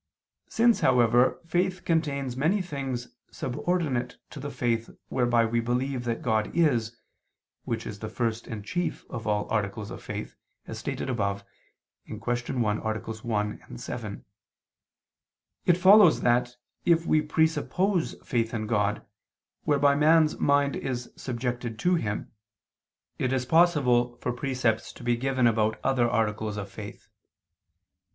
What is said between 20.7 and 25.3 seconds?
is subjected to Him, it is possible for precepts to be